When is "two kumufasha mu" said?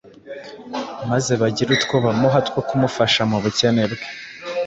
2.47-3.37